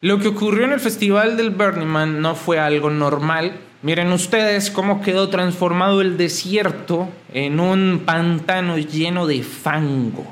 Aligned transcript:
Lo 0.00 0.20
que 0.20 0.28
ocurrió 0.28 0.64
en 0.64 0.70
el 0.70 0.78
festival 0.78 1.36
del 1.36 1.50
Burning 1.50 1.88
Man 1.88 2.22
no 2.22 2.36
fue 2.36 2.60
algo 2.60 2.88
normal. 2.88 3.58
Miren 3.82 4.12
ustedes 4.12 4.70
cómo 4.70 5.02
quedó 5.02 5.28
transformado 5.28 6.00
el 6.02 6.16
desierto 6.16 7.08
en 7.32 7.58
un 7.58 8.02
pantano 8.06 8.78
lleno 8.78 9.26
de 9.26 9.42
fango. 9.42 10.24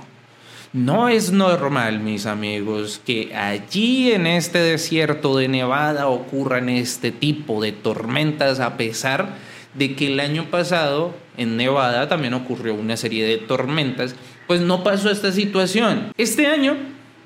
No 0.72 1.08
es 1.08 1.32
normal, 1.32 1.98
mis 1.98 2.26
amigos, 2.26 3.00
que 3.04 3.34
allí 3.34 4.12
en 4.12 4.28
este 4.28 4.60
desierto 4.60 5.36
de 5.36 5.48
Nevada 5.48 6.06
ocurran 6.06 6.68
este 6.68 7.10
tipo 7.10 7.60
de 7.60 7.72
tormentas 7.72 8.60
a 8.60 8.76
pesar 8.76 9.30
de 9.74 9.96
que 9.96 10.12
el 10.12 10.20
año 10.20 10.44
pasado 10.44 11.12
en 11.36 11.56
Nevada 11.56 12.08
también 12.08 12.34
ocurrió 12.34 12.72
una 12.76 12.96
serie 12.96 13.26
de 13.26 13.38
tormentas, 13.38 14.14
pues 14.46 14.60
no 14.60 14.84
pasó 14.84 15.10
esta 15.10 15.32
situación. 15.32 16.12
Este 16.16 16.46
año 16.46 16.76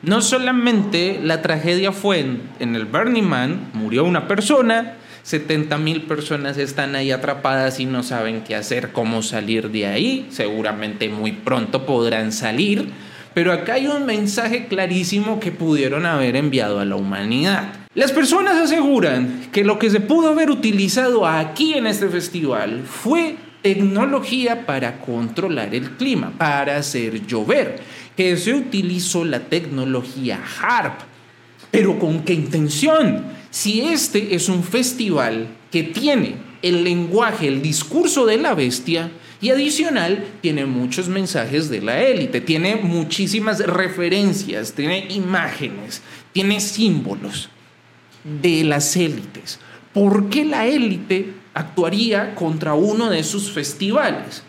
no 0.03 0.23
solamente 0.23 1.21
la 1.23 1.43
tragedia 1.43 1.93
fue 1.93 2.21
en, 2.59 2.75
el 2.75 2.87
Burning 2.87 3.25
Man, 3.25 3.71
murió 3.75 4.05
una 4.05 4.27
persona, 4.29 4.95
70 5.23 5.77
mil 5.79 6.03
personas 6.03 6.57
están 6.57 6.95
ahí 6.95 7.11
atrapadas 7.11 7.81
y 7.81 7.85
no 7.85 8.03
saben 8.03 8.43
qué 8.43 8.57
hacer, 8.57 8.93
cómo 8.93 9.23
salir 9.23 9.71
de 9.71 9.87
ahí, 9.87 10.27
seguramente 10.31 11.09
muy 11.11 11.33
pronto 11.33 11.85
podrán 11.85 12.33
salir, 12.33 12.89
pero 13.35 13.53
acá 13.53 13.75
hay 13.75 13.87
un 13.87 14.07
mensaje 14.07 14.67
clarísimo 14.67 15.39
que 15.39 15.53
pudieron 15.53 16.07
haber 16.07 16.37
enviado 16.37 16.81
a 16.81 16.85
la 16.85 16.97
humanidad. 16.97 17.75
Las 17.95 18.13
personas 18.13 18.55
aseguran 18.55 19.49
que 19.53 19.65
lo 19.65 19.79
que 19.79 19.91
se 19.91 20.01
pudo 20.01 20.31
haber 20.31 20.51
utilizado 20.51 21.27
aquí 21.27 21.75
en 21.75 21.87
este 21.87 22.09
festival 22.09 22.83
fue 22.85 23.37
tecnología 23.63 24.67
para 24.67 25.01
controlar 25.01 25.75
el 25.75 25.93
clima, 25.93 26.33
para 26.37 26.77
hacer 26.77 27.27
llover 27.27 27.81
que 28.17 28.37
se 28.37 28.55
utilizó 28.55 29.25
la 29.25 29.41
tecnología 29.41 30.41
HARP. 30.61 31.01
Pero 31.71 31.99
¿con 31.99 32.23
qué 32.25 32.35
intención? 32.35 33.25
Si 33.51 33.83
este 33.83 34.35
es 34.35 34.49
un 34.49 34.63
festival 34.63 35.49
que 35.71 35.83
tiene 35.83 36.35
el 36.63 36.85
lenguaje, 36.85 37.49
el 37.49 37.63
discurso 37.63 38.27
de 38.27 38.37
la 38.37 38.55
bestia, 38.55 39.11
y 39.43 39.49
adicional, 39.51 40.27
tiene 40.43 40.67
muchos 40.67 41.09
mensajes 41.09 41.71
de 41.71 41.81
la 41.81 42.03
élite, 42.03 42.43
tiene 42.43 42.77
muchísimas 42.77 43.59
referencias, 43.61 44.75
tiene 44.75 45.07
imágenes, 45.11 46.03
tiene 46.33 46.61
símbolos 46.61 47.49
de 48.23 48.65
las 48.65 48.95
élites. 48.97 49.59
¿Por 49.95 50.29
qué 50.29 50.45
la 50.45 50.67
élite 50.67 51.33
actuaría 51.55 52.35
contra 52.35 52.75
uno 52.75 53.11
de 53.11 53.25
sus 53.25 53.51
festivales? 53.51 54.43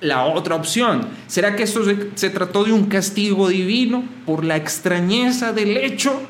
la 0.00 0.24
otra 0.24 0.56
opción. 0.56 1.08
¿Será 1.26 1.56
que 1.56 1.62
esto 1.62 1.82
se, 2.14 2.30
trató 2.30 2.64
de 2.64 2.72
un 2.72 2.86
castigo 2.86 3.48
divino 3.48 4.04
por 4.26 4.44
la 4.44 4.56
extrañeza 4.56 5.52
del 5.52 5.76
hecho? 5.76 6.20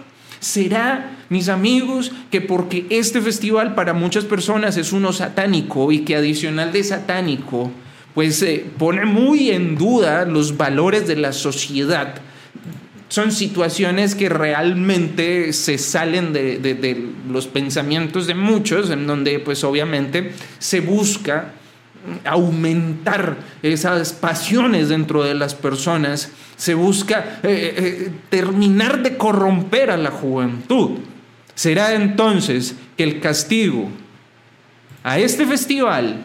¿Será, 0.41 1.18
mis 1.28 1.48
amigos, 1.48 2.12
que 2.30 2.41
porque 2.41 2.86
este 2.91 3.20
festival 3.20 3.74
para 3.74 3.92
muchas 3.92 4.24
personas 4.24 4.76
es 4.76 4.92
uno 4.92 5.12
satánico 5.12 5.92
y 5.92 6.00
que 6.00 6.16
adicional 6.16 6.72
de 6.72 6.82
satánico, 6.82 7.70
pues 8.14 8.42
eh, 8.42 8.66
pone 8.78 9.04
muy 9.04 9.50
en 9.50 9.76
duda 9.76 10.24
los 10.24 10.56
valores 10.56 11.06
de 11.06 11.16
la 11.16 11.32
sociedad? 11.32 12.14
Son 13.11 13.33
situaciones 13.33 14.14
que 14.14 14.30
realmente 14.30 15.53
se 15.53 15.77
salen 15.77 16.33
de, 16.33 16.58
de 16.58 17.08
los 17.30 17.47
pensamientos 17.47 18.27
de 18.27 18.34
muchos, 18.34 18.89
en 18.89 19.06
donde 19.06 19.39
pues 19.41 19.62
obviamente 19.64 20.33
se 20.58 20.80
busca 20.80 21.53
aumentar 22.25 23.36
esas 23.62 24.12
pasiones 24.12 24.88
dentro 24.88 25.22
de 25.22 25.34
las 25.34 25.55
personas, 25.55 26.31
se 26.56 26.75
busca 26.75 27.41
eh, 27.42 27.75
eh, 27.77 28.12
terminar 28.28 29.03
de 29.03 29.16
corromper 29.16 29.91
a 29.91 29.97
la 29.97 30.11
juventud. 30.11 30.98
Será 31.55 31.94
entonces 31.94 32.75
que 32.97 33.05
el 33.05 33.20
castigo 33.20 33.91
a 35.03 35.19
este 35.19 35.47
festival, 35.47 36.25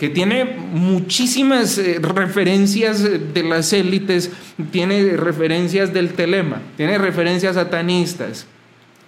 que 0.00 0.08
tiene 0.08 0.46
muchísimas 0.46 1.76
eh, 1.76 1.98
referencias 2.00 3.02
de 3.02 3.42
las 3.42 3.70
élites, 3.74 4.30
tiene 4.70 5.14
referencias 5.18 5.92
del 5.92 6.14
telema, 6.14 6.62
tiene 6.78 6.96
referencias 6.96 7.56
satanistas, 7.56 8.46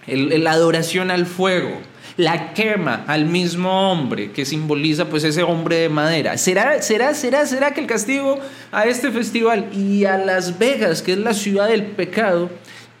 la 0.05 0.51
adoración 0.51 1.09
al 1.09 1.25
fuego, 1.25 1.81
la 2.15 2.53
quema 2.53 3.05
al 3.07 3.25
mismo 3.25 3.91
hombre 3.91 4.31
que 4.33 4.45
simboliza 4.45 5.09
pues 5.09 5.23
ese 5.23 5.41
hombre 5.41 5.77
de 5.77 5.89
madera. 5.89 6.37
¿Será, 6.37 6.79
será, 6.83 7.15
será, 7.15 7.47
será 7.47 7.73
que 7.73 7.81
el 7.81 7.87
castigo 7.87 8.37
a 8.71 8.85
este 8.85 9.09
festival 9.09 9.69
y 9.73 10.05
a 10.05 10.19
Las 10.19 10.59
Vegas, 10.59 11.01
que 11.01 11.13
es 11.13 11.17
la 11.17 11.33
ciudad 11.33 11.69
del 11.69 11.85
pecado, 11.85 12.51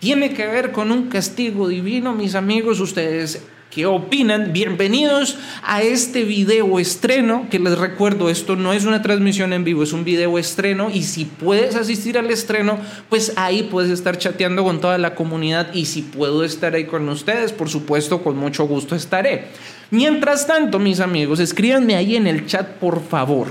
tiene 0.03 0.33
que 0.33 0.45
ver 0.45 0.73
con 0.73 0.91
un 0.91 1.07
castigo 1.07 1.69
divino, 1.69 2.13
mis 2.13 2.35
amigos? 2.35 2.81
Ustedes 2.81 3.41
¿Qué 3.71 3.85
opinan? 3.85 4.51
Bienvenidos 4.51 5.37
a 5.63 5.81
este 5.81 6.25
video 6.25 6.77
estreno, 6.77 7.47
que 7.49 7.57
les 7.57 7.77
recuerdo, 7.77 8.29
esto 8.29 8.57
no 8.57 8.73
es 8.73 8.83
una 8.83 9.01
transmisión 9.01 9.53
en 9.53 9.63
vivo, 9.63 9.81
es 9.81 9.93
un 9.93 10.03
video 10.03 10.37
estreno 10.37 10.89
y 10.93 11.03
si 11.03 11.23
puedes 11.23 11.77
asistir 11.77 12.17
al 12.17 12.29
estreno, 12.29 12.77
pues 13.07 13.31
ahí 13.37 13.63
puedes 13.63 13.91
estar 13.91 14.17
chateando 14.17 14.65
con 14.65 14.81
toda 14.81 14.97
la 14.97 15.15
comunidad 15.15 15.73
y 15.73 15.85
si 15.85 16.01
puedo 16.01 16.43
estar 16.43 16.75
ahí 16.75 16.83
con 16.83 17.07
ustedes, 17.07 17.53
por 17.53 17.69
supuesto, 17.69 18.21
con 18.21 18.37
mucho 18.37 18.65
gusto 18.65 18.97
estaré. 18.97 19.45
Mientras 19.89 20.45
tanto, 20.45 20.79
mis 20.79 20.99
amigos, 20.99 21.39
escríbanme 21.39 21.95
ahí 21.95 22.17
en 22.17 22.27
el 22.27 22.45
chat, 22.45 22.67
por 22.73 23.01
favor. 23.01 23.47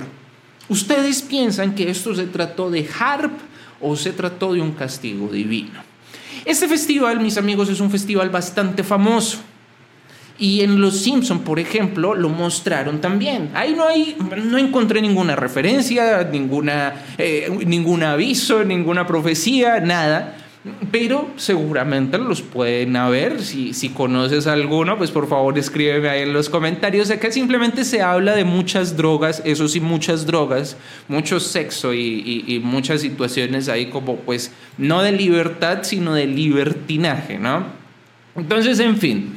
¿Ustedes 0.68 1.22
piensan 1.22 1.74
que 1.74 1.88
esto 1.88 2.14
se 2.14 2.26
trató 2.26 2.70
de 2.70 2.86
harp 3.00 3.32
o 3.80 3.96
se 3.96 4.12
trató 4.12 4.52
de 4.52 4.60
un 4.60 4.72
castigo 4.72 5.28
divino? 5.28 5.91
Este 6.44 6.68
festival, 6.68 7.20
mis 7.20 7.36
amigos, 7.36 7.68
es 7.68 7.80
un 7.80 7.90
festival 7.90 8.30
bastante 8.30 8.82
famoso. 8.82 9.38
Y 10.38 10.62
en 10.62 10.80
Los 10.80 11.00
Simpson, 11.00 11.40
por 11.40 11.60
ejemplo, 11.60 12.14
lo 12.14 12.28
mostraron 12.28 13.00
también. 13.00 13.50
Ahí 13.54 13.74
no 13.76 13.86
hay, 13.86 14.16
no 14.44 14.58
encontré 14.58 15.00
ninguna 15.00 15.36
referencia, 15.36 16.24
ninguna, 16.24 16.94
eh, 17.18 17.48
ningún 17.64 18.02
aviso, 18.02 18.64
ninguna 18.64 19.06
profecía, 19.06 19.78
nada. 19.80 20.36
Pero 20.92 21.28
seguramente 21.36 22.18
los 22.18 22.40
pueden 22.40 22.94
haber. 22.94 23.42
Si, 23.42 23.74
si 23.74 23.88
conoces 23.88 24.46
alguno, 24.46 24.96
pues 24.96 25.10
por 25.10 25.28
favor 25.28 25.58
escríbeme 25.58 26.08
ahí 26.08 26.22
en 26.22 26.32
los 26.32 26.48
comentarios. 26.48 27.10
Acá 27.10 27.32
simplemente 27.32 27.84
se 27.84 28.00
habla 28.00 28.36
de 28.36 28.44
muchas 28.44 28.96
drogas, 28.96 29.42
eso 29.44 29.66
sí, 29.66 29.80
muchas 29.80 30.24
drogas, 30.24 30.76
mucho 31.08 31.40
sexo 31.40 31.92
y, 31.92 32.44
y 32.46 32.60
muchas 32.60 33.00
situaciones 33.00 33.68
ahí 33.68 33.86
como 33.86 34.16
pues 34.16 34.52
no 34.78 35.02
de 35.02 35.10
libertad, 35.10 35.80
sino 35.82 36.14
de 36.14 36.26
libertinaje, 36.26 37.38
¿no? 37.38 37.66
Entonces, 38.36 38.78
en 38.78 38.96
fin. 38.96 39.34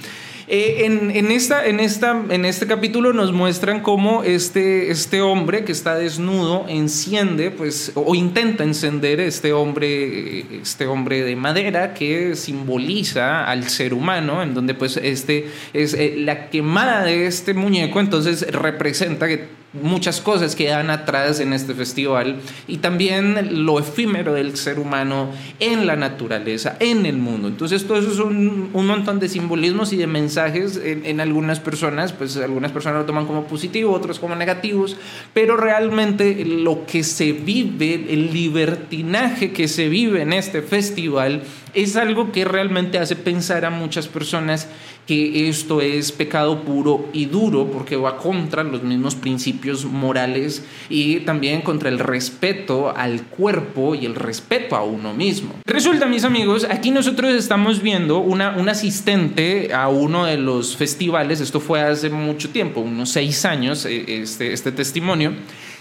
Eh, 0.47 0.85
en, 0.85 1.31
esta, 1.31 1.65
en, 1.65 1.79
esta, 1.79 2.23
en 2.29 2.45
este 2.45 2.67
capítulo 2.67 3.13
nos 3.13 3.31
muestran 3.31 3.81
cómo 3.81 4.23
este, 4.23 4.91
este 4.91 5.21
hombre 5.21 5.65
que 5.65 5.71
está 5.71 5.95
desnudo 5.95 6.65
enciende, 6.67 7.49
pues, 7.49 7.91
o 7.95 8.13
intenta 8.13 8.63
encender 8.63 9.19
este 9.19 9.53
hombre, 9.53 10.45
este 10.61 10.85
hombre 10.85 11.23
de 11.23 11.35
madera 11.35 11.95
que 11.95 12.35
simboliza 12.35 13.45
al 13.45 13.69
ser 13.69 13.95
humano, 13.95 14.43
en 14.43 14.53
donde 14.53 14.75
pues 14.75 14.97
este 14.97 15.47
es 15.73 15.95
eh, 15.95 16.13
la 16.17 16.49
quemada 16.49 17.03
de 17.03 17.25
este 17.25 17.55
muñeco, 17.55 17.99
entonces 17.99 18.45
representa 18.51 19.27
que 19.27 19.64
muchas 19.81 20.21
cosas 20.21 20.55
quedan 20.55 20.89
atrás 20.89 21.39
en 21.39 21.53
este 21.53 21.73
festival 21.73 22.37
y 22.67 22.77
también 22.77 23.65
lo 23.65 23.79
efímero 23.79 24.33
del 24.33 24.57
ser 24.57 24.79
humano 24.79 25.29
en 25.59 25.87
la 25.87 25.95
naturaleza, 25.95 26.77
en 26.79 27.05
el 27.05 27.17
mundo. 27.17 27.47
Entonces 27.47 27.85
todo 27.85 27.97
eso 27.97 28.11
es 28.11 28.19
un, 28.19 28.71
montón 28.73 29.19
de 29.19 29.29
simbolismos 29.29 29.93
y 29.93 29.97
de 29.97 30.07
mensajes 30.07 30.79
en, 30.83 31.19
algunas 31.19 31.59
personas, 31.59 32.13
pues 32.13 32.37
algunas 32.37 32.71
personas 32.71 32.99
lo 32.99 33.05
toman 33.05 33.25
como 33.25 33.45
positivo, 33.45 33.91
otros 33.91 34.19
como 34.19 34.35
negativos, 34.35 34.95
pero 35.33 35.57
realmente 35.57 36.45
lo 36.45 36.85
que 36.85 37.03
se 37.03 37.33
vive, 37.33 38.05
el 38.09 38.31
libertinaje 38.31 39.51
que 39.51 39.67
se 39.67 39.89
vive 39.89 40.21
en 40.21 40.33
este 40.33 40.61
festival 40.61 41.41
es 41.75 41.95
algo 41.97 42.31
que 42.31 42.45
realmente 42.45 42.97
hace 42.97 43.15
pensar 43.15 43.65
a 43.65 43.69
muchas 43.69 44.07
personas 44.07 44.67
que 45.05 45.49
esto 45.49 45.81
es 45.81 46.11
pecado 46.11 46.63
puro 46.63 47.09
y 47.13 47.25
duro 47.25 47.69
porque 47.71 47.95
va 47.95 48.17
contra 48.17 48.63
los 48.63 48.81
mismos 48.81 49.15
principios 49.15 49.85
morales 49.85 50.63
y 50.89 51.19
también 51.19 51.61
contra 51.61 51.89
el 51.89 51.99
respeto 51.99 52.95
al 52.95 53.23
cuerpo 53.23 53.93
y 53.93 54.05
el 54.05 54.15
respeto 54.15 54.75
a 54.75 54.83
uno 54.83 55.13
mismo. 55.13 55.53
Resulta, 55.65 56.07
mis 56.07 56.23
amigos, 56.23 56.65
aquí 56.69 56.89
nosotros 56.89 57.33
estamos 57.33 57.81
viendo 57.81 58.17
una, 58.17 58.55
un 58.57 58.67
asistente 58.69 59.73
a 59.73 59.89
uno 59.89 60.25
de 60.25 60.37
los 60.37 60.75
festivales, 60.75 61.39
esto 61.39 61.59
fue 61.59 61.81
hace 61.81 62.09
mucho 62.09 62.49
tiempo, 62.49 62.81
unos 62.81 63.11
seis 63.11 63.45
años, 63.45 63.85
eh, 63.85 64.21
este, 64.21 64.53
este 64.53 64.71
testimonio, 64.71 65.33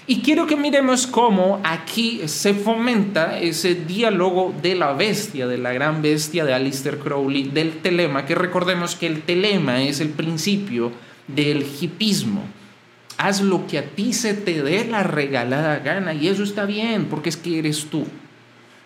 y 0.06 0.21
quiero 0.21 0.47
que 0.47 0.56
miremos 0.56 1.06
cómo 1.06 1.61
aquí 1.65 2.21
se 2.27 2.53
fomenta 2.53 3.39
ese 3.39 3.75
diálogo 3.75 4.55
de 4.61 4.75
la 4.75 4.93
bestia, 4.93 5.47
de 5.47 5.56
la 5.56 5.73
gran 5.73 6.03
bestia 6.03 6.45
de 6.45 6.53
Alistair 6.53 6.99
Crowley, 6.99 7.45
del 7.45 7.79
telema, 7.79 8.27
que 8.27 8.35
recordemos 8.35 8.97
que 8.97 9.06
el 9.06 9.23
telema 9.23 9.83
es 9.83 10.01
el 10.01 10.11
principio 10.11 10.93
del 11.27 11.65
hipismo. 11.81 12.45
Haz 13.17 13.41
lo 13.41 13.67
que 13.67 13.79
a 13.79 13.85
ti 13.85 14.12
se 14.12 14.35
te 14.35 14.62
dé 14.62 14.85
la 14.85 15.05
regalada 15.05 15.79
gana 15.79 16.12
y 16.12 16.29
eso 16.29 16.43
está 16.43 16.67
bien 16.67 17.07
porque 17.07 17.31
es 17.31 17.39
que 17.39 17.59
eres 17.59 17.87
tú. 17.87 18.05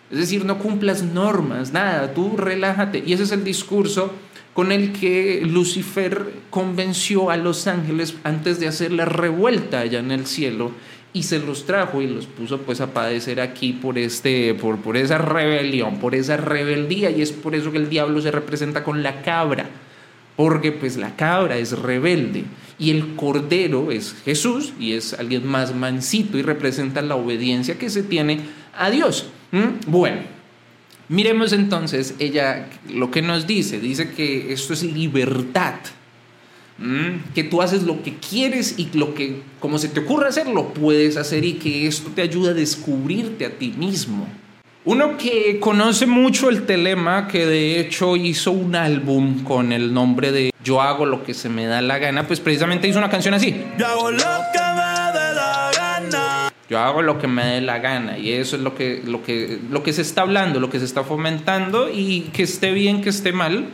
Es 0.09 0.19
decir, 0.19 0.45
no 0.45 0.57
cumplas 0.57 1.03
normas, 1.03 1.73
nada, 1.73 2.13
tú 2.13 2.37
relájate. 2.37 3.03
Y 3.05 3.11
ese 3.11 3.23
es 3.23 3.31
el 3.33 3.43
discurso 3.43 4.13
con 4.53 4.71
el 4.71 4.93
que 4.93 5.41
Lucifer 5.45 6.33
convenció 6.49 7.29
a 7.29 7.37
los 7.37 7.67
ángeles 7.67 8.15
antes 8.23 8.59
de 8.59 8.67
hacer 8.67 8.93
la 8.93 9.05
revuelta 9.05 9.81
allá 9.81 9.99
en 9.99 10.11
el 10.11 10.25
cielo 10.25 10.71
y 11.11 11.23
se 11.23 11.39
los 11.39 11.65
trajo 11.65 12.01
y 12.01 12.07
los 12.07 12.27
puso 12.27 12.59
pues 12.59 12.81
a 12.81 12.93
padecer 12.93 13.41
aquí 13.41 13.73
por 13.73 13.97
este 13.97 14.53
por, 14.53 14.77
por 14.77 14.95
esa 14.95 15.17
rebelión, 15.17 15.97
por 15.97 16.13
esa 16.13 16.37
rebeldía 16.37 17.09
y 17.09 17.21
es 17.21 17.31
por 17.31 17.55
eso 17.55 17.71
que 17.71 17.79
el 17.79 17.89
diablo 17.89 18.21
se 18.21 18.31
representa 18.31 18.83
con 18.83 19.01
la 19.01 19.21
cabra, 19.21 19.69
porque 20.35 20.71
pues 20.71 20.97
la 20.97 21.15
cabra 21.15 21.57
es 21.57 21.77
rebelde 21.77 22.43
y 22.77 22.91
el 22.91 23.15
cordero 23.15 23.91
es 23.91 24.15
Jesús 24.23 24.73
y 24.79 24.93
es 24.93 25.13
alguien 25.13 25.47
más 25.47 25.75
mansito 25.75 26.37
y 26.37 26.43
representa 26.43 27.01
la 27.01 27.15
obediencia 27.15 27.77
que 27.77 27.89
se 27.89 28.03
tiene 28.03 28.41
a 28.77 28.89
Dios. 28.89 29.27
Bueno, 29.87 30.21
miremos 31.09 31.53
entonces 31.53 32.15
ella 32.19 32.69
lo 32.93 33.09
que 33.09 33.21
nos 33.21 33.47
dice, 33.47 33.79
dice 33.79 34.11
que 34.11 34.53
esto 34.53 34.73
es 34.73 34.83
libertad. 34.83 35.75
¿Mm? 36.79 37.33
que 37.35 37.43
tú 37.43 37.61
haces 37.61 37.83
lo 37.83 38.01
que 38.03 38.15
quieres 38.15 38.75
y 38.77 38.89
lo 38.93 39.13
que, 39.13 39.41
como 39.59 39.77
se 39.77 39.89
te 39.89 39.99
ocurre 39.99 40.29
hacer, 40.29 40.47
lo 40.47 40.73
puedes 40.73 41.17
hacer 41.17 41.43
y 41.43 41.53
que 41.53 41.87
esto 41.87 42.09
te 42.15 42.21
ayuda 42.21 42.51
a 42.51 42.53
descubrirte 42.53 43.45
a 43.45 43.49
ti 43.49 43.73
mismo. 43.77 44.27
Uno 44.85 45.17
que 45.17 45.59
conoce 45.59 46.05
mucho 46.05 46.49
el 46.49 46.65
telema, 46.65 47.27
que 47.27 47.45
de 47.45 47.79
hecho 47.79 48.15
hizo 48.15 48.51
un 48.51 48.75
álbum 48.75 49.43
con 49.43 49.73
el 49.73 49.93
nombre 49.93 50.31
de 50.31 50.51
Yo 50.63 50.81
hago 50.81 51.05
lo 51.05 51.23
que 51.23 51.33
se 51.33 51.49
me 51.49 51.65
da 51.65 51.81
la 51.81 51.97
gana, 51.97 52.25
pues 52.25 52.39
precisamente 52.39 52.87
hizo 52.87 52.97
una 52.97 53.09
canción 53.09 53.33
así. 53.33 53.61
Yo 53.77 53.85
hago 53.85 54.09
lo 54.09 54.17
que 54.17 54.59
me 54.59 55.19
dé 55.19 55.35
la 55.35 55.71
gana. 55.77 56.53
Yo 56.69 56.79
hago 56.79 57.01
lo 57.01 57.19
que 57.19 57.27
me 57.27 57.45
dé 57.45 57.61
la 57.61 57.79
gana 57.79 58.17
y 58.17 58.31
eso 58.31 58.55
es 58.55 58.61
lo 58.61 58.73
que, 58.73 59.03
lo, 59.05 59.21
que, 59.21 59.59
lo 59.69 59.83
que 59.83 59.91
se 59.91 60.01
está 60.01 60.21
hablando, 60.21 60.61
lo 60.61 60.69
que 60.69 60.79
se 60.79 60.85
está 60.85 61.03
fomentando 61.03 61.89
y 61.93 62.29
que 62.33 62.43
esté 62.43 62.71
bien, 62.71 63.01
que 63.01 63.09
esté 63.09 63.33
mal, 63.33 63.65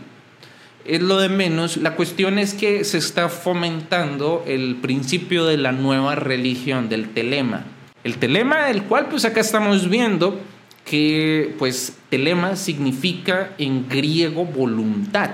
es 0.86 1.02
lo 1.02 1.20
de 1.20 1.30
menos. 1.30 1.78
La 1.78 1.96
cuestión 1.96 2.40
es 2.40 2.54
que 2.54 2.84
se 2.84 2.98
está 2.98 3.30
fomentando 3.30 4.44
el 4.48 4.76
principio 4.76 5.46
de 5.46 5.58
la 5.58 5.72
nueva 5.72 6.16
religión, 6.16 6.90
del 6.90 7.10
telema. 7.10 7.66
El 8.04 8.18
telema 8.18 8.68
del 8.68 8.84
cual 8.84 9.08
pues 9.10 9.26
acá 9.26 9.42
estamos 9.42 9.90
viendo 9.90 10.40
que 10.86 11.56
pues 11.58 11.98
telema 12.10 12.56
significa 12.56 13.52
en 13.58 13.90
griego 13.90 14.46
voluntad. 14.46 15.32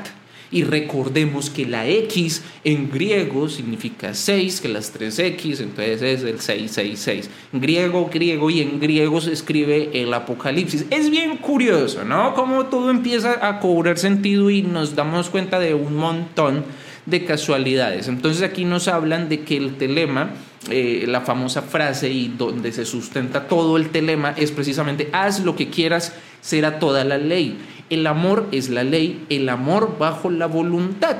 Y 0.51 0.63
recordemos 0.63 1.49
que 1.49 1.65
la 1.65 1.87
X 1.87 2.43
en 2.65 2.91
griego 2.91 3.47
significa 3.47 4.13
6, 4.13 4.59
que 4.59 4.67
las 4.67 4.93
3X, 4.93 5.61
entonces 5.61 6.01
es 6.01 6.23
el 6.23 6.41
666. 6.41 7.29
En 7.53 7.61
griego, 7.61 8.09
griego 8.11 8.49
y 8.49 8.59
en 8.59 8.79
griego 8.79 9.21
se 9.21 9.31
escribe 9.31 9.89
el 9.93 10.13
Apocalipsis. 10.13 10.85
Es 10.89 11.09
bien 11.09 11.37
curioso, 11.37 12.03
¿no? 12.03 12.33
Cómo 12.33 12.65
todo 12.65 12.89
empieza 12.89 13.47
a 13.47 13.59
cobrar 13.59 13.97
sentido 13.97 14.49
y 14.49 14.61
nos 14.61 14.95
damos 14.95 15.29
cuenta 15.29 15.57
de 15.57 15.73
un 15.73 15.95
montón 15.95 16.65
de 17.05 17.25
casualidades. 17.25 18.07
Entonces 18.07 18.43
aquí 18.43 18.65
nos 18.65 18.87
hablan 18.87 19.29
de 19.29 19.41
que 19.41 19.57
el 19.57 19.77
telema, 19.77 20.31
eh, 20.69 21.05
la 21.07 21.21
famosa 21.21 21.61
frase 21.61 22.09
y 22.09 22.27
donde 22.27 22.71
se 22.71 22.85
sustenta 22.85 23.47
todo 23.47 23.77
el 23.77 23.89
telema 23.89 24.33
es 24.37 24.51
precisamente 24.51 25.09
haz 25.11 25.39
lo 25.43 25.55
que 25.55 25.69
quieras, 25.69 26.13
será 26.41 26.79
toda 26.79 27.03
la 27.03 27.17
ley. 27.17 27.57
El 27.91 28.07
amor 28.07 28.47
es 28.53 28.69
la 28.69 28.85
ley, 28.85 29.25
el 29.29 29.49
amor 29.49 29.97
bajo 29.99 30.29
la 30.29 30.45
voluntad. 30.45 31.17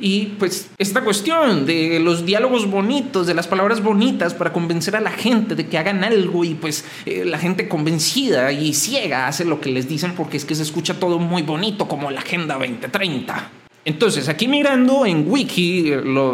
Y 0.00 0.34
pues 0.40 0.68
esta 0.76 1.04
cuestión 1.04 1.64
de 1.64 2.00
los 2.00 2.26
diálogos 2.26 2.68
bonitos, 2.68 3.28
de 3.28 3.34
las 3.34 3.46
palabras 3.46 3.84
bonitas 3.84 4.34
para 4.34 4.52
convencer 4.52 4.96
a 4.96 5.00
la 5.00 5.12
gente 5.12 5.54
de 5.54 5.68
que 5.68 5.78
hagan 5.78 6.02
algo 6.02 6.44
y 6.44 6.54
pues 6.54 6.84
eh, 7.06 7.24
la 7.24 7.38
gente 7.38 7.68
convencida 7.68 8.50
y 8.50 8.74
ciega 8.74 9.28
hace 9.28 9.44
lo 9.44 9.60
que 9.60 9.70
les 9.70 9.88
dicen 9.88 10.14
porque 10.16 10.36
es 10.36 10.44
que 10.44 10.56
se 10.56 10.64
escucha 10.64 10.98
todo 10.98 11.20
muy 11.20 11.42
bonito 11.42 11.86
como 11.86 12.10
la 12.10 12.18
Agenda 12.18 12.56
2030. 12.56 13.50
Entonces, 13.84 14.28
aquí 14.28 14.48
mirando 14.48 15.06
en 15.06 15.24
Wiki 15.26 15.92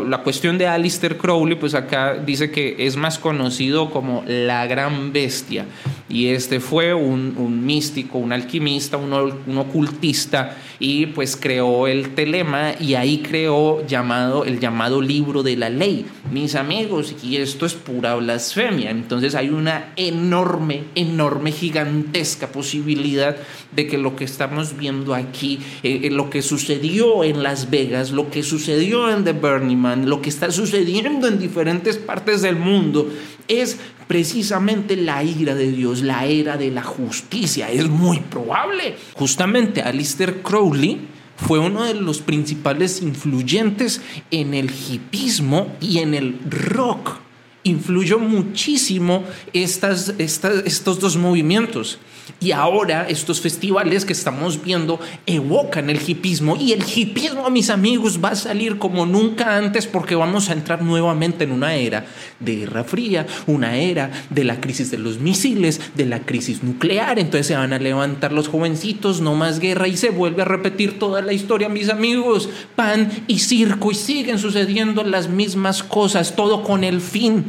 la 0.08 0.18
cuestión 0.24 0.58
de 0.58 0.66
Alistair 0.66 1.16
Crowley, 1.16 1.56
pues 1.56 1.74
acá 1.74 2.14
dice 2.14 2.50
que 2.50 2.74
es 2.80 2.96
más 2.96 3.18
conocido 3.18 3.90
como 3.90 4.24
la 4.26 4.66
gran 4.66 5.12
bestia. 5.12 5.66
Y 6.08 6.28
este 6.28 6.60
fue 6.60 6.92
un, 6.92 7.64
místico, 7.64 8.18
un 8.18 8.32
alquimista, 8.32 8.98
un, 8.98 9.12
un, 9.12 9.58
ocultista, 9.58 10.54
y 10.78 11.06
pues 11.06 11.34
creó 11.34 11.86
el 11.86 12.14
telema 12.14 12.74
y 12.78 12.94
ahí 12.94 13.18
creó 13.18 13.86
llamado, 13.86 14.44
el 14.44 14.60
llamado 14.60 15.00
libro 15.00 15.42
de 15.42 15.56
la 15.56 15.70
ley. 15.70 16.04
Mis 16.30 16.56
amigos, 16.56 17.14
y 17.22 17.36
esto 17.36 17.64
es 17.64 17.72
pura 17.72 18.16
blasfemia. 18.16 18.90
Entonces 18.90 19.34
hay 19.34 19.48
una 19.48 19.92
enorme, 19.96 20.84
enorme, 20.94 21.52
gigantesca 21.52 22.48
posibilidad 22.48 23.36
de 23.74 23.86
que 23.86 23.96
lo 23.96 24.14
que 24.14 24.24
estamos 24.24 24.76
viendo 24.76 25.14
aquí, 25.14 25.58
eh, 25.82 26.00
eh, 26.04 26.10
lo 26.10 26.28
que 26.28 26.42
sucedió 26.42 27.24
en 27.24 27.42
Las 27.42 27.70
Vegas, 27.70 28.10
lo 28.10 28.30
que 28.30 28.42
sucedió 28.42 29.10
en 29.10 29.24
The 29.24 29.32
Burning 29.32 29.78
Man, 29.78 30.08
lo 30.08 30.20
que 30.20 30.28
está 30.28 30.50
sucediendo 30.50 31.28
en 31.28 31.38
diferentes 31.38 31.96
partes 31.96 32.42
del 32.42 32.56
mundo, 32.56 33.08
es 33.48 33.78
precisamente 34.06 34.96
la 34.96 35.22
ira 35.22 35.54
de 35.54 35.70
Dios, 35.70 36.02
la 36.02 36.26
era 36.26 36.56
de 36.56 36.70
la 36.70 36.82
justicia. 36.82 37.70
Es 37.70 37.88
muy 37.88 38.20
probable. 38.20 38.96
Justamente 39.14 39.82
Alistair 39.82 40.42
Crowley 40.42 41.08
fue 41.36 41.58
uno 41.58 41.84
de 41.84 41.94
los 41.94 42.20
principales 42.20 43.02
influyentes 43.02 44.00
en 44.30 44.54
el 44.54 44.70
hipismo 44.70 45.74
y 45.80 45.98
en 45.98 46.14
el 46.14 46.38
rock. 46.48 47.23
Influyó 47.64 48.18
muchísimo 48.18 49.24
estas, 49.52 50.14
estos 50.18 51.00
dos 51.00 51.16
movimientos. 51.16 51.98
Y 52.40 52.52
ahora 52.52 53.06
estos 53.08 53.40
festivales 53.40 54.04
que 54.04 54.12
estamos 54.12 54.62
viendo 54.62 54.98
evocan 55.26 55.90
el 55.90 56.00
hipismo 56.06 56.56
y 56.56 56.72
el 56.72 56.82
hipismo, 56.82 57.48
mis 57.50 57.70
amigos, 57.70 58.20
va 58.22 58.30
a 58.30 58.36
salir 58.36 58.78
como 58.78 59.06
nunca 59.06 59.56
antes 59.56 59.86
porque 59.86 60.14
vamos 60.14 60.48
a 60.48 60.54
entrar 60.54 60.82
nuevamente 60.82 61.44
en 61.44 61.52
una 61.52 61.74
era 61.74 62.06
de 62.40 62.56
guerra 62.56 62.84
fría, 62.84 63.26
una 63.46 63.76
era 63.76 64.10
de 64.30 64.44
la 64.44 64.60
crisis 64.60 64.90
de 64.90 64.98
los 64.98 65.18
misiles, 65.18 65.80
de 65.94 66.06
la 66.06 66.20
crisis 66.20 66.62
nuclear. 66.62 67.18
Entonces 67.18 67.46
se 67.46 67.56
van 67.56 67.72
a 67.72 67.78
levantar 67.78 68.32
los 68.32 68.48
jovencitos, 68.48 69.20
no 69.20 69.34
más 69.34 69.58
guerra 69.58 69.88
y 69.88 69.96
se 69.96 70.10
vuelve 70.10 70.42
a 70.42 70.46
repetir 70.46 70.98
toda 70.98 71.20
la 71.20 71.32
historia, 71.32 71.68
mis 71.68 71.90
amigos. 71.90 72.48
Pan 72.74 73.10
y 73.26 73.40
circo 73.40 73.90
y 73.90 73.94
siguen 73.94 74.38
sucediendo 74.38 75.04
las 75.04 75.28
mismas 75.28 75.82
cosas, 75.82 76.36
todo 76.36 76.62
con 76.62 76.84
el 76.84 77.00
fin, 77.00 77.44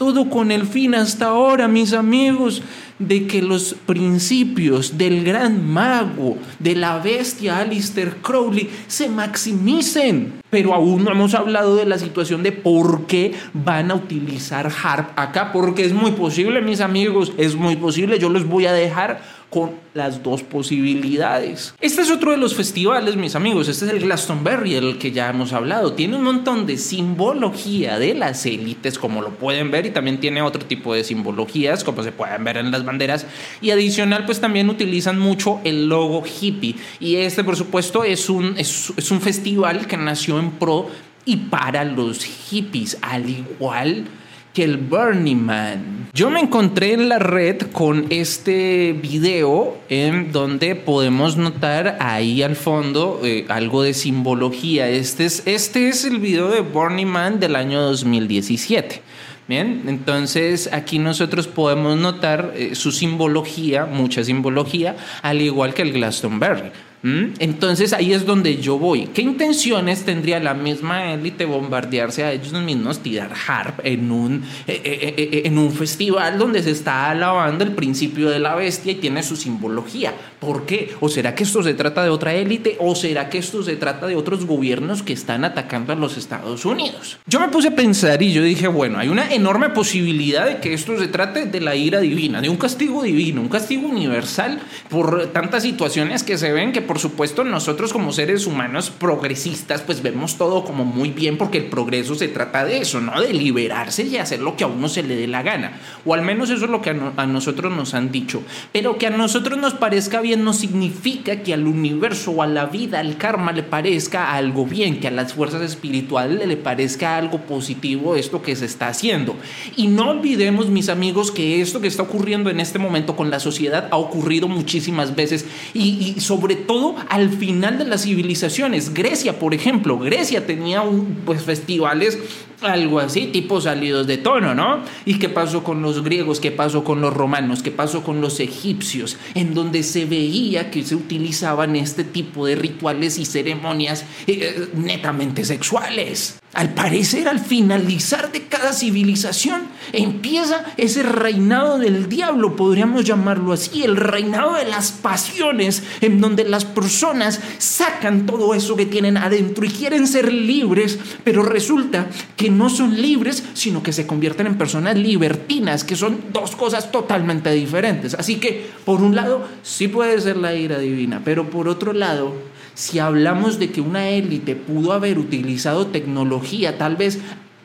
todo 0.00 0.30
con 0.30 0.50
el 0.50 0.66
fin 0.66 0.94
hasta 0.94 1.26
ahora, 1.26 1.68
mis 1.68 1.92
amigos 1.92 2.62
de 2.98 3.26
que 3.26 3.42
los 3.42 3.74
principios 3.84 4.96
del 4.96 5.22
gran 5.24 5.70
mago, 5.70 6.38
de 6.58 6.74
la 6.74 6.96
bestia 7.00 7.58
Alistair 7.58 8.16
Crowley, 8.22 8.70
se 8.86 9.10
maximicen. 9.10 10.40
Pero 10.48 10.72
aún 10.72 11.04
no 11.04 11.10
hemos 11.10 11.34
hablado 11.34 11.76
de 11.76 11.84
la 11.84 11.98
situación 11.98 12.42
de 12.42 12.50
por 12.50 13.06
qué 13.06 13.34
van 13.52 13.90
a 13.90 13.94
utilizar 13.94 14.72
harp 14.82 15.10
acá, 15.16 15.52
porque 15.52 15.84
es 15.84 15.92
muy 15.92 16.12
posible, 16.12 16.62
mis 16.62 16.80
amigos, 16.80 17.34
es 17.36 17.54
muy 17.54 17.76
posible, 17.76 18.18
yo 18.18 18.30
los 18.30 18.48
voy 18.48 18.64
a 18.64 18.72
dejar 18.72 19.20
con 19.50 19.72
las 19.94 20.22
dos 20.22 20.44
posibilidades. 20.44 21.74
Este 21.80 22.02
es 22.02 22.10
otro 22.10 22.30
de 22.30 22.36
los 22.36 22.54
festivales, 22.54 23.16
mis 23.16 23.34
amigos. 23.34 23.68
Este 23.68 23.84
es 23.86 23.90
el 23.90 24.00
Glastonbury, 24.00 24.76
el 24.76 24.98
que 24.98 25.10
ya 25.10 25.28
hemos 25.28 25.52
hablado. 25.52 25.92
Tiene 25.94 26.16
un 26.16 26.22
montón 26.22 26.66
de 26.66 26.78
simbología 26.78 27.98
de 27.98 28.14
las 28.14 28.46
élites, 28.46 28.98
como 28.98 29.20
lo 29.20 29.30
pueden 29.30 29.72
ver, 29.72 29.86
y 29.86 29.90
también 29.90 30.20
tiene 30.20 30.40
otro 30.40 30.64
tipo 30.64 30.94
de 30.94 31.02
simbologías, 31.02 31.82
como 31.82 32.04
se 32.04 32.12
pueden 32.12 32.44
ver 32.44 32.58
en 32.58 32.70
las 32.70 32.84
banderas. 32.84 33.26
Y 33.60 33.70
adicional, 33.70 34.24
pues 34.24 34.40
también 34.40 34.70
utilizan 34.70 35.18
mucho 35.18 35.60
el 35.64 35.88
logo 35.88 36.22
hippie. 36.24 36.76
Y 37.00 37.16
este, 37.16 37.42
por 37.42 37.56
supuesto, 37.56 38.04
es 38.04 38.30
un, 38.30 38.54
es, 38.56 38.92
es 38.96 39.10
un 39.10 39.20
festival 39.20 39.88
que 39.88 39.96
nació 39.96 40.38
en 40.38 40.52
pro 40.52 40.88
y 41.24 41.36
para 41.36 41.84
los 41.84 42.24
hippies, 42.24 42.98
al 43.02 43.28
igual 43.28 44.04
que 44.04 44.20
el 44.56 44.76
Burning 44.76 45.36
Man. 45.36 46.08
Yo 46.12 46.28
me 46.30 46.40
encontré 46.40 46.92
en 46.92 47.08
la 47.08 47.18
red 47.18 47.62
con 47.72 48.06
este 48.10 48.92
video 49.00 49.78
en 49.88 50.32
donde 50.32 50.74
podemos 50.74 51.36
notar 51.36 51.96
ahí 52.00 52.42
al 52.42 52.56
fondo 52.56 53.20
eh, 53.24 53.46
algo 53.48 53.82
de 53.82 53.94
simbología. 53.94 54.88
Este 54.88 55.24
es, 55.24 55.46
este 55.46 55.88
es 55.88 56.04
el 56.04 56.18
video 56.18 56.48
de 56.48 56.60
Burning 56.60 57.06
Man 57.06 57.40
del 57.40 57.54
año 57.54 57.80
2017. 57.80 59.02
Bien, 59.46 59.84
entonces 59.86 60.68
aquí 60.72 60.98
nosotros 60.98 61.46
podemos 61.48 61.96
notar 61.96 62.52
eh, 62.54 62.74
su 62.74 62.92
simbología, 62.92 63.86
mucha 63.86 64.22
simbología, 64.22 64.96
al 65.22 65.40
igual 65.40 65.74
que 65.74 65.82
el 65.82 65.92
Glastonbury. 65.92 66.70
¿Mm? 67.02 67.34
Entonces 67.38 67.92
ahí 67.94 68.12
es 68.12 68.26
donde 68.26 68.58
yo 68.58 68.78
voy. 68.78 69.06
¿Qué 69.14 69.22
intenciones 69.22 70.04
tendría 70.04 70.38
la 70.38 70.52
misma 70.52 71.12
élite 71.14 71.46
bombardearse 71.46 72.24
a 72.24 72.32
ellos 72.32 72.52
mismos, 72.52 72.98
tirar 73.00 73.32
harp 73.46 73.80
en 73.84 74.10
un, 74.10 74.44
eh, 74.66 74.80
eh, 74.84 75.14
eh, 75.16 75.42
en 75.46 75.56
un 75.56 75.72
festival 75.72 76.38
donde 76.38 76.62
se 76.62 76.72
está 76.72 77.10
alabando 77.10 77.64
el 77.64 77.72
principio 77.72 78.28
de 78.28 78.38
la 78.38 78.54
bestia 78.54 78.92
y 78.92 78.96
tiene 78.96 79.22
su 79.22 79.36
simbología? 79.36 80.12
¿Por 80.38 80.66
qué? 80.66 80.94
¿O 81.00 81.08
será 81.08 81.34
que 81.34 81.44
esto 81.44 81.62
se 81.62 81.74
trata 81.74 82.02
de 82.02 82.10
otra 82.10 82.34
élite? 82.34 82.76
¿O 82.80 82.94
será 82.94 83.30
que 83.30 83.38
esto 83.38 83.62
se 83.62 83.76
trata 83.76 84.06
de 84.06 84.16
otros 84.16 84.44
gobiernos 84.46 85.02
que 85.02 85.12
están 85.12 85.44
atacando 85.44 85.92
a 85.92 85.96
los 85.96 86.18
Estados 86.18 86.64
Unidos? 86.64 87.18
Yo 87.26 87.40
me 87.40 87.48
puse 87.48 87.68
a 87.68 87.74
pensar 87.74 88.22
y 88.22 88.32
yo 88.32 88.42
dije, 88.42 88.68
bueno, 88.68 88.98
hay 88.98 89.08
una 89.08 89.32
enorme 89.32 89.70
posibilidad 89.70 90.46
de 90.46 90.58
que 90.58 90.74
esto 90.74 90.98
se 90.98 91.08
trate 91.08 91.46
de 91.46 91.60
la 91.60 91.76
ira 91.76 92.00
divina, 92.00 92.40
de 92.40 92.48
un 92.48 92.56
castigo 92.56 93.02
divino, 93.02 93.40
un 93.40 93.48
castigo 93.48 93.88
universal 93.88 94.60
por 94.88 95.28
tantas 95.28 95.62
situaciones 95.62 96.22
que 96.22 96.36
se 96.36 96.52
ven 96.52 96.72
que 96.72 96.89
por 96.90 96.98
supuesto 96.98 97.44
nosotros 97.44 97.92
como 97.92 98.10
seres 98.10 98.48
humanos 98.48 98.90
progresistas 98.90 99.80
pues 99.80 100.02
vemos 100.02 100.36
todo 100.36 100.64
como 100.64 100.84
muy 100.84 101.10
bien 101.10 101.38
porque 101.38 101.58
el 101.58 101.66
progreso 101.66 102.16
se 102.16 102.26
trata 102.26 102.64
de 102.64 102.78
eso, 102.78 103.00
¿no? 103.00 103.20
De 103.20 103.32
liberarse 103.32 104.02
y 104.02 104.16
hacer 104.16 104.40
lo 104.40 104.56
que 104.56 104.64
a 104.64 104.66
uno 104.66 104.88
se 104.88 105.04
le 105.04 105.14
dé 105.14 105.28
la 105.28 105.44
gana. 105.44 105.78
O 106.04 106.14
al 106.14 106.22
menos 106.22 106.50
eso 106.50 106.64
es 106.64 106.70
lo 106.72 106.82
que 106.82 106.90
a, 106.90 107.26
nosotros 107.26 107.72
nos 107.72 107.94
han 107.94 108.10
dicho. 108.10 108.42
Pero 108.72 108.98
que 108.98 109.06
a 109.06 109.10
nosotros 109.10 109.56
nos 109.56 109.74
parezca 109.74 110.20
bien 110.20 110.42
no 110.42 110.52
significa 110.52 111.44
que 111.44 111.54
al 111.54 111.68
universo 111.68 112.32
o 112.32 112.42
a 112.42 112.48
la 112.48 112.66
vida, 112.66 112.98
al 112.98 113.18
karma 113.18 113.52
le 113.52 113.62
parezca 113.62 114.34
algo 114.34 114.66
bien, 114.66 114.98
que 114.98 115.06
a 115.06 115.12
las 115.12 115.34
fuerzas 115.34 115.62
espirituales 115.62 116.44
le 116.44 116.56
parezca 116.56 117.16
algo 117.16 117.42
positivo 117.42 118.16
esto 118.16 118.42
que 118.42 118.56
se 118.56 118.64
está 118.64 118.88
haciendo. 118.88 119.36
Y 119.76 119.86
no 119.86 120.10
olvidemos, 120.10 120.68
mis 120.68 120.88
amigos, 120.88 121.30
que 121.30 121.60
esto 121.60 121.80
que 121.80 121.86
está 121.86 122.02
ocurriendo 122.02 122.50
en 122.50 122.58
este 122.58 122.80
momento 122.80 123.14
con 123.14 123.30
la 123.30 123.38
sociedad 123.38 123.86
ha 123.92 123.96
ocurrido 123.96 124.48
muchísimas 124.48 125.14
veces 125.14 125.46
y 125.72 126.16
sobre 126.18 126.56
todo 126.56 126.79
al 127.08 127.30
final 127.30 127.78
de 127.78 127.84
las 127.84 128.02
civilizaciones. 128.02 128.94
Grecia, 128.94 129.38
por 129.38 129.54
ejemplo, 129.54 129.98
Grecia 129.98 130.46
tenía 130.46 130.82
un, 130.82 131.22
pues, 131.24 131.42
festivales 131.42 132.18
algo 132.62 133.00
así, 133.00 133.26
tipo 133.26 133.60
salidos 133.60 134.06
de 134.06 134.18
tono, 134.18 134.54
¿no? 134.54 134.80
¿Y 135.04 135.18
qué 135.18 135.28
pasó 135.28 135.64
con 135.64 135.82
los 135.82 136.02
griegos? 136.02 136.40
¿Qué 136.40 136.50
pasó 136.50 136.84
con 136.84 137.00
los 137.00 137.12
romanos? 137.14 137.62
¿Qué 137.62 137.70
pasó 137.70 138.02
con 138.02 138.20
los 138.20 138.40
egipcios? 138.40 139.16
En 139.34 139.54
donde 139.54 139.82
se 139.82 140.04
veía 140.04 140.70
que 140.70 140.82
se 140.82 140.94
utilizaban 140.94 141.76
este 141.76 142.04
tipo 142.04 142.46
de 142.46 142.56
rituales 142.56 143.18
y 143.18 143.24
ceremonias 143.24 144.04
eh, 144.26 144.68
netamente 144.74 145.44
sexuales. 145.44 146.38
Al 146.52 146.74
parecer, 146.74 147.28
al 147.28 147.38
finalizar 147.38 148.32
de 148.32 148.48
cada 148.48 148.72
civilización, 148.72 149.68
empieza 149.92 150.64
ese 150.76 151.04
reinado 151.04 151.78
del 151.78 152.08
diablo, 152.08 152.56
podríamos 152.56 153.04
llamarlo 153.04 153.52
así, 153.52 153.84
el 153.84 153.96
reinado 153.96 154.54
de 154.54 154.64
las 154.64 154.90
pasiones, 154.90 155.84
en 156.00 156.20
donde 156.20 156.42
las 156.42 156.64
personas 156.64 157.40
sacan 157.58 158.26
todo 158.26 158.52
eso 158.54 158.74
que 158.74 158.84
tienen 158.84 159.16
adentro 159.16 159.64
y 159.64 159.68
quieren 159.68 160.08
ser 160.08 160.32
libres, 160.32 160.98
pero 161.22 161.44
resulta 161.44 162.08
que 162.36 162.50
no 162.50 162.68
son 162.68 163.00
libres, 163.00 163.44
sino 163.54 163.84
que 163.84 163.92
se 163.92 164.08
convierten 164.08 164.48
en 164.48 164.58
personas 164.58 164.96
libertinas, 164.96 165.84
que 165.84 165.94
son 165.94 166.20
dos 166.32 166.56
cosas 166.56 166.90
totalmente 166.90 167.52
diferentes. 167.52 168.14
Así 168.14 168.36
que, 168.40 168.68
por 168.84 169.02
un 169.02 169.14
lado, 169.14 169.46
sí 169.62 169.86
puede 169.86 170.20
ser 170.20 170.36
la 170.36 170.52
ira 170.52 170.80
divina, 170.80 171.22
pero 171.24 171.48
por 171.48 171.68
otro 171.68 171.92
lado, 171.92 172.49
si 172.74 172.98
hablamos 172.98 173.58
de 173.58 173.70
que 173.70 173.80
una 173.80 174.08
élite 174.08 174.56
pudo 174.56 174.92
haber 174.92 175.18
utilizado 175.18 175.86
tecnología, 175.86 176.78
tal 176.78 176.96
vez 176.96 177.18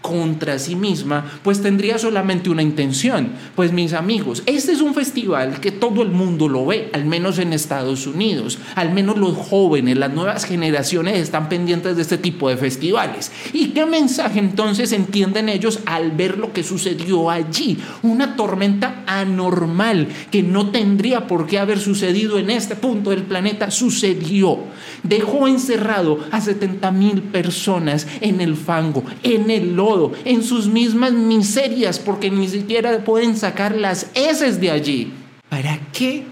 contra 0.05 0.59
sí 0.59 0.75
misma, 0.75 1.25
pues 1.41 1.63
tendría 1.63 1.97
solamente 1.97 2.51
una 2.51 2.61
intención. 2.61 3.31
Pues 3.55 3.71
mis 3.71 3.93
amigos, 3.93 4.43
este 4.45 4.71
es 4.71 4.81
un 4.81 4.93
festival 4.93 5.59
que 5.59 5.71
todo 5.71 6.03
el 6.03 6.11
mundo 6.11 6.47
lo 6.47 6.63
ve, 6.67 6.91
al 6.93 7.05
menos 7.05 7.39
en 7.39 7.53
Estados 7.53 8.05
Unidos, 8.05 8.59
al 8.75 8.93
menos 8.93 9.17
los 9.17 9.35
jóvenes, 9.35 9.97
las 9.97 10.13
nuevas 10.13 10.45
generaciones 10.45 11.17
están 11.17 11.49
pendientes 11.49 11.95
de 11.95 12.03
este 12.03 12.19
tipo 12.19 12.49
de 12.49 12.57
festivales. 12.57 13.31
¿Y 13.51 13.69
qué 13.69 13.87
mensaje 13.87 14.37
entonces 14.37 14.91
entienden 14.91 15.49
ellos 15.49 15.79
al 15.87 16.11
ver 16.11 16.37
lo 16.37 16.53
que 16.53 16.63
sucedió 16.63 17.31
allí? 17.31 17.79
Una 18.03 18.35
tormenta 18.35 19.03
anormal 19.07 20.07
que 20.29 20.43
no 20.43 20.69
tendría 20.69 21.25
por 21.25 21.47
qué 21.47 21.57
haber 21.57 21.79
sucedido 21.79 22.37
en 22.37 22.51
este 22.51 22.75
punto 22.75 23.09
del 23.09 23.23
planeta, 23.23 23.71
sucedió. 23.71 24.59
Dejó 25.01 25.47
encerrado 25.47 26.19
a 26.29 26.41
70 26.41 26.91
mil 26.91 27.23
personas 27.23 28.07
en 28.21 28.39
el 28.39 28.55
fango, 28.55 29.03
en 29.23 29.49
el 29.49 29.75
lodo 29.75 29.94
en 30.25 30.43
sus 30.43 30.67
mismas 30.67 31.13
miserias, 31.13 31.99
porque 31.99 32.29
ni 32.29 32.47
siquiera 32.47 33.03
pueden 33.03 33.35
sacar 33.37 33.75
las 33.75 34.07
heces 34.13 34.59
de 34.59 34.71
allí. 34.71 35.13
¿Para 35.49 35.79
qué 35.91 36.23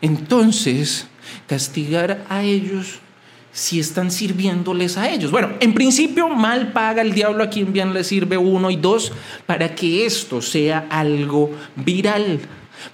entonces 0.00 1.06
castigar 1.46 2.24
a 2.28 2.42
ellos 2.42 3.00
si 3.52 3.80
están 3.80 4.10
sirviéndoles 4.10 4.96
a 4.96 5.10
ellos? 5.10 5.30
Bueno, 5.30 5.50
en 5.60 5.74
principio 5.74 6.28
mal 6.28 6.72
paga 6.72 7.02
el 7.02 7.12
diablo 7.12 7.44
a 7.44 7.50
quien 7.50 7.72
bien 7.72 7.94
le 7.94 8.04
sirve 8.04 8.36
uno 8.36 8.70
y 8.70 8.76
dos, 8.76 9.12
para 9.46 9.74
que 9.74 10.06
esto 10.06 10.42
sea 10.42 10.86
algo 10.90 11.50
viral 11.76 12.40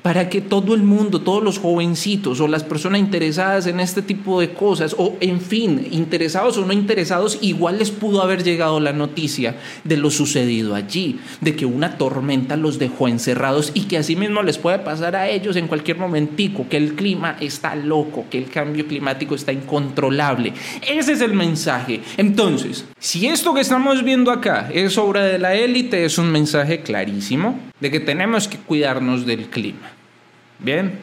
para 0.02 0.28
que 0.28 0.40
todo 0.40 0.74
el 0.74 0.82
mundo, 0.82 1.20
todos 1.20 1.42
los 1.42 1.58
jovencitos 1.58 2.40
o 2.40 2.48
las 2.48 2.64
personas 2.64 3.00
interesadas 3.00 3.66
en 3.66 3.80
este 3.80 4.02
tipo 4.02 4.40
de 4.40 4.52
cosas, 4.52 4.94
o 4.98 5.16
en 5.20 5.40
fin, 5.40 5.86
interesados 5.90 6.56
o 6.58 6.66
no 6.66 6.72
interesados, 6.72 7.38
igual 7.40 7.78
les 7.78 7.90
pudo 7.90 8.22
haber 8.22 8.42
llegado 8.42 8.80
la 8.80 8.92
noticia 8.92 9.56
de 9.84 9.96
lo 9.96 10.10
sucedido 10.10 10.74
allí, 10.74 11.18
de 11.40 11.56
que 11.56 11.66
una 11.66 11.96
tormenta 11.98 12.56
los 12.56 12.78
dejó 12.78 13.08
encerrados 13.08 13.72
y 13.74 13.82
que 13.82 13.98
así 13.98 14.16
mismo 14.16 14.42
les 14.42 14.58
puede 14.58 14.78
pasar 14.78 15.16
a 15.16 15.28
ellos 15.28 15.56
en 15.56 15.68
cualquier 15.68 15.98
momentico, 15.98 16.66
que 16.68 16.76
el 16.76 16.94
clima 16.94 17.36
está 17.40 17.74
loco, 17.74 18.26
que 18.30 18.38
el 18.38 18.48
cambio 18.48 18.86
climático 18.86 19.34
está 19.34 19.52
incontrolable. 19.52 20.52
Ese 20.86 21.12
es 21.12 21.20
el 21.20 21.34
mensaje. 21.34 22.00
Entonces, 22.16 22.84
si 22.98 23.26
esto 23.26 23.54
que 23.54 23.60
estamos 23.60 24.02
viendo 24.04 24.30
acá 24.30 24.70
es 24.72 24.98
obra 24.98 25.24
de 25.24 25.38
la 25.38 25.54
élite, 25.54 26.04
es 26.04 26.18
un 26.18 26.30
mensaje 26.30 26.80
clarísimo 26.80 27.58
de 27.84 27.90
que 27.90 28.00
tenemos 28.00 28.48
que 28.48 28.56
cuidarnos 28.56 29.26
del 29.26 29.50
clima. 29.50 29.92
Bien, 30.58 31.00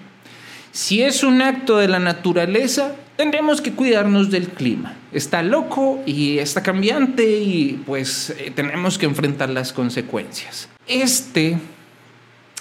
si 0.72 1.04
es 1.04 1.24
un 1.24 1.44
acto 1.44 1.78
de 1.78 1.88
la 1.88 2.00
naturaleza, 2.00 2.96
tendremos 3.18 3.62
que 3.62 3.74
cuidarnos 3.74 4.32
del 4.32 4.48
clima. 4.48 4.96
Está 5.12 5.44
loco 5.44 6.02
y 6.08 6.40
está 6.40 6.64
cambiante 6.64 7.38
y 7.38 7.84
pues 7.86 8.32
eh, 8.32 8.52
tenemos 8.56 8.98
que 8.98 9.06
enfrentar 9.06 9.52
las 9.52 9.74
consecuencias. 9.74 10.70
Este 10.88 11.60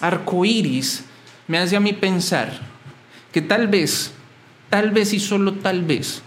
arco 0.03 0.45
iris 0.45 1.03
me 1.49 1.57
hace 1.57 1.77
a 1.77 1.81
mí 1.81 1.95
pensar 1.95 2.61
que 3.33 3.41
tal 3.41 3.69
vez, 3.69 4.13
tal 4.69 4.91
vez 4.91 5.15
y 5.15 5.19
solo 5.19 5.55
tal 5.55 5.81
vez, 5.81 6.21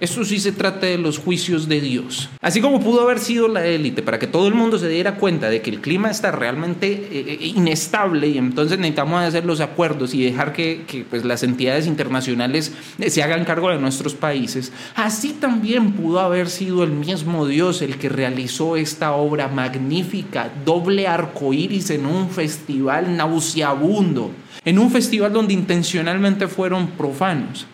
eso 0.00 0.24
sí 0.24 0.40
se 0.40 0.52
trata 0.52 0.86
de 0.86 0.96
los 0.96 1.18
juicios 1.18 1.68
de 1.68 1.80
Dios. 1.80 2.30
Así 2.40 2.62
como 2.62 2.80
pudo 2.80 3.02
haber 3.02 3.18
sido 3.18 3.48
la 3.48 3.66
élite 3.66 4.02
para 4.02 4.18
que 4.18 4.26
todo 4.26 4.48
el 4.48 4.54
mundo 4.54 4.78
se 4.78 4.88
diera 4.88 5.16
cuenta 5.16 5.50
de 5.50 5.60
que 5.60 5.68
el 5.68 5.82
clima 5.82 6.10
está 6.10 6.32
realmente 6.32 6.90
eh, 6.90 7.08
eh, 7.12 7.38
inestable 7.54 8.28
y 8.28 8.38
entonces 8.38 8.78
necesitamos 8.78 9.22
hacer 9.22 9.44
los 9.44 9.60
acuerdos 9.60 10.14
y 10.14 10.24
dejar 10.24 10.54
que, 10.54 11.04
pues, 11.10 11.24
las 11.26 11.42
entidades 11.42 11.86
internacionales 11.86 12.72
se 13.06 13.22
hagan 13.22 13.44
cargo 13.44 13.68
de 13.68 13.78
nuestros 13.78 14.14
países. 14.14 14.72
Así 14.94 15.34
también 15.34 15.92
pudo 15.92 16.20
haber 16.20 16.48
sido 16.48 16.82
el 16.82 16.92
mismo 16.92 17.46
Dios 17.46 17.82
el 17.82 17.98
que 17.98 18.08
realizó 18.08 18.76
esta 18.76 19.12
obra 19.12 19.48
magnífica, 19.48 20.50
doble 20.64 21.06
arco 21.08 21.52
iris 21.52 21.90
en 21.90 22.06
un 22.06 22.30
festival 22.30 23.16
nauseabundo, 23.16 24.30
en 24.64 24.78
un 24.78 24.90
festival 24.90 25.32
donde 25.32 25.52
intencionalmente 25.52 26.48
fueron 26.48 26.88
profanos. 26.88 27.66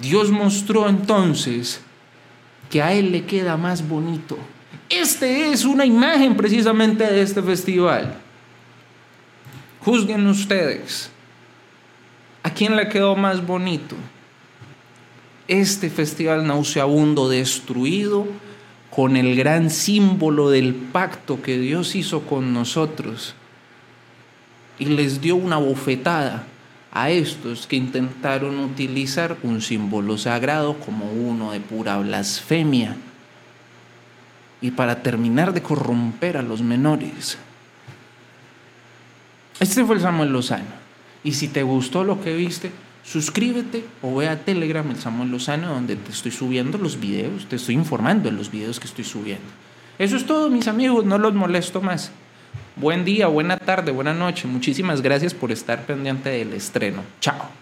Dios 0.00 0.30
mostró 0.30 0.88
entonces 0.88 1.80
que 2.70 2.82
a 2.82 2.92
Él 2.92 3.12
le 3.12 3.24
queda 3.24 3.56
más 3.56 3.86
bonito. 3.86 4.38
Este 4.88 5.50
es 5.50 5.64
una 5.64 5.84
imagen 5.84 6.36
precisamente 6.36 7.04
de 7.04 7.22
este 7.22 7.42
festival. 7.42 8.14
Juzguen 9.80 10.26
ustedes. 10.26 11.10
¿A 12.42 12.50
quién 12.50 12.76
le 12.76 12.88
quedó 12.88 13.14
más 13.16 13.46
bonito? 13.46 13.96
Este 15.48 15.90
festival 15.90 16.46
nauseabundo 16.46 17.28
destruido 17.28 18.26
con 18.90 19.16
el 19.16 19.36
gran 19.36 19.70
símbolo 19.70 20.50
del 20.50 20.74
pacto 20.74 21.40
que 21.40 21.58
Dios 21.58 21.94
hizo 21.94 22.22
con 22.22 22.52
nosotros 22.52 23.34
y 24.78 24.86
les 24.86 25.20
dio 25.20 25.36
una 25.36 25.56
bofetada 25.56 26.46
a 26.92 27.10
estos 27.10 27.66
que 27.66 27.76
intentaron 27.76 28.60
utilizar 28.60 29.38
un 29.42 29.62
símbolo 29.62 30.18
sagrado 30.18 30.78
como 30.78 31.10
uno 31.10 31.52
de 31.52 31.60
pura 31.60 31.98
blasfemia 31.98 32.96
y 34.60 34.70
para 34.72 35.02
terminar 35.02 35.54
de 35.54 35.62
corromper 35.62 36.36
a 36.36 36.42
los 36.42 36.60
menores. 36.60 37.38
Este 39.58 39.84
fue 39.84 39.96
el 39.96 40.02
Samuel 40.02 40.32
Lozano. 40.32 40.82
Y 41.24 41.32
si 41.32 41.48
te 41.48 41.62
gustó 41.62 42.04
lo 42.04 42.20
que 42.20 42.36
viste, 42.36 42.70
suscríbete 43.04 43.84
o 44.02 44.16
ve 44.16 44.28
a 44.28 44.44
Telegram 44.44 44.88
el 44.90 44.98
Samuel 44.98 45.30
Lozano 45.30 45.72
donde 45.72 45.96
te 45.96 46.12
estoy 46.12 46.30
subiendo 46.30 46.76
los 46.78 47.00
videos, 47.00 47.46
te 47.46 47.56
estoy 47.56 47.74
informando 47.74 48.28
en 48.28 48.36
los 48.36 48.50
videos 48.50 48.78
que 48.78 48.86
estoy 48.86 49.04
subiendo. 49.04 49.46
Eso 49.98 50.16
es 50.16 50.26
todo, 50.26 50.50
mis 50.50 50.68
amigos, 50.68 51.04
no 51.06 51.16
los 51.16 51.32
molesto 51.32 51.80
más. 51.80 52.12
Buen 52.82 53.04
día, 53.04 53.28
buena 53.28 53.58
tarde, 53.58 53.92
buena 53.92 54.12
noche. 54.12 54.48
Muchísimas 54.48 55.02
gracias 55.02 55.34
por 55.34 55.52
estar 55.52 55.86
pendiente 55.86 56.30
del 56.30 56.52
estreno. 56.52 57.04
Chao. 57.20 57.61